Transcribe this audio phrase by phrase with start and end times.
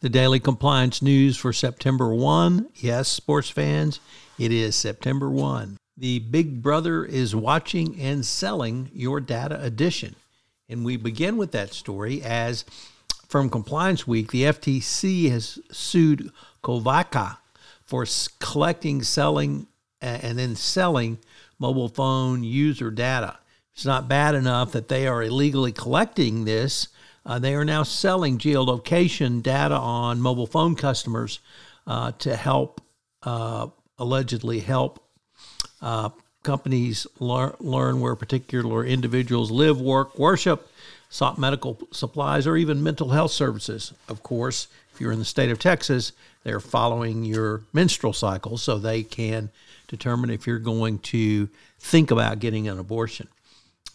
[0.00, 2.68] The daily compliance news for September 1.
[2.76, 4.00] Yes, sports fans,
[4.38, 5.76] it is September 1.
[5.98, 10.16] The Big Brother is watching and selling your data edition.
[10.70, 12.64] And we begin with that story as
[13.28, 16.30] from Compliance Week, the FTC has sued
[16.64, 17.36] Kochava
[17.84, 18.06] for
[18.38, 19.66] collecting, selling,
[20.00, 21.18] and then selling
[21.58, 23.38] mobile phone user data.
[23.74, 26.88] It's not bad enough that they are illegally collecting this
[27.26, 31.40] uh, they are now selling geolocation data on mobile phone customers
[31.86, 32.80] uh, to help,
[33.22, 33.66] uh,
[33.98, 35.04] allegedly help
[35.82, 36.10] uh,
[36.42, 40.68] companies lear- learn where particular individuals live, work, worship,
[41.08, 43.92] sought medical supplies, or even mental health services.
[44.08, 46.12] Of course, if you're in the state of Texas,
[46.44, 49.50] they're following your menstrual cycle so they can
[49.88, 51.48] determine if you're going to
[51.78, 53.28] think about getting an abortion.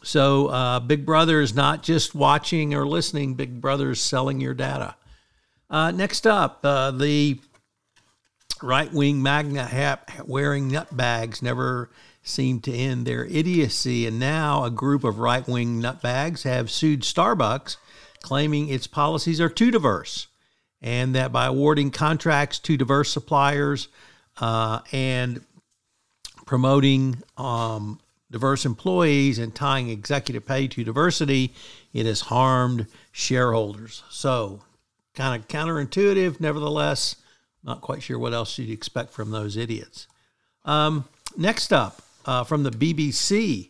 [0.05, 4.53] So uh, Big Brother is not just watching or listening, Big Brother is selling your
[4.53, 4.95] data.
[5.67, 7.39] Uh, next up, uh, the
[8.61, 11.89] right wing MAGA hat wearing nutbags never
[12.21, 14.05] seem to end their idiocy.
[14.05, 17.77] And now a group of right wing nutbags have sued Starbucks,
[18.21, 20.27] claiming its policies are too diverse
[20.83, 23.87] and that by awarding contracts to diverse suppliers
[24.37, 25.43] uh, and
[26.45, 27.99] promoting um,
[28.31, 31.53] diverse employees and tying executive pay to diversity,
[31.93, 34.03] it has harmed shareholders.
[34.09, 34.61] So,
[35.13, 37.15] kind of counterintuitive, nevertheless,
[37.63, 40.07] not quite sure what else you'd expect from those idiots.
[40.65, 41.05] Um,
[41.37, 43.69] next up, uh, from the BBC,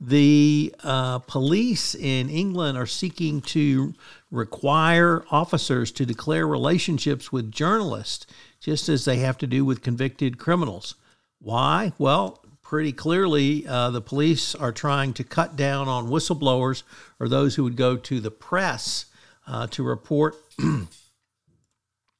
[0.00, 3.94] the uh, police in England are seeking to
[4.30, 8.26] require officers to declare relationships with journalists,
[8.60, 10.96] just as they have to do with convicted criminals.
[11.40, 11.92] Why?
[11.98, 16.82] Well, pretty clearly uh, the police are trying to cut down on whistleblowers
[17.20, 19.06] or those who would go to the press
[19.46, 20.34] uh, to report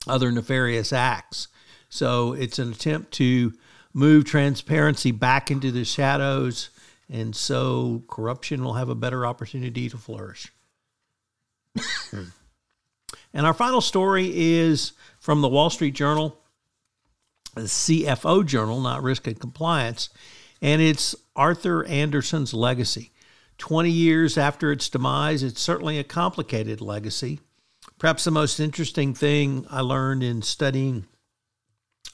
[0.07, 1.49] other nefarious acts.
[1.89, 3.55] So it's an attempt to
[3.93, 6.71] move transparency back into the shadows,
[7.11, 10.53] and so corruption will have a better opportunity to flourish.
[13.35, 16.39] and our final story is from the Wall Street Journal,
[17.57, 20.09] the CFO Journal, not Risk and Compliance
[20.63, 23.13] and it's Arthur Andersen's legacy.
[23.59, 27.41] 20 years after its demise, it's certainly a complicated legacy.
[27.99, 31.07] Perhaps the most interesting thing I learned in studying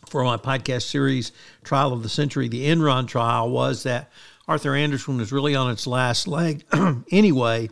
[0.06, 1.33] for my podcast series,
[1.65, 4.11] Trial of the Century, the Enron trial, was that
[4.47, 6.65] Arthur Andersen was really on its last leg
[7.11, 7.71] anyway.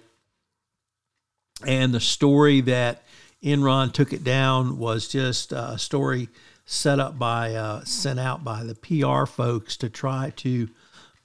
[1.67, 3.03] And the story that
[3.43, 6.29] Enron took it down was just a story
[6.65, 10.69] set up by, uh, sent out by the PR folks to try to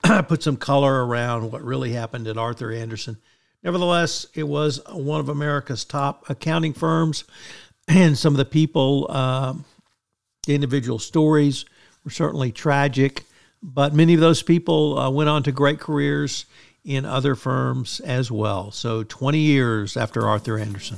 [0.27, 3.17] put some color around what really happened at Arthur Andersen.
[3.63, 7.23] Nevertheless, it was one of America's top accounting firms,
[7.87, 9.53] and some of the people uh,
[10.45, 11.65] The individual stories
[12.03, 13.23] were certainly tragic,
[13.63, 16.45] but many of those people uh, went on to great careers
[16.83, 18.69] in other firms as well.
[18.71, 20.97] So 20 years after Arthur Andersen.